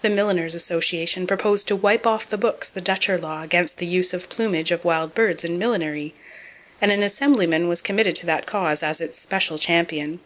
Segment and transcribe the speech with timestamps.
[0.00, 4.12] The Milliners' Association proposed to wipe off the books the Dutcher law against the use
[4.12, 6.14] of the plumage of wild birds in millinery,
[6.80, 10.18] and an assemblyman was committed to that cause as its special champion.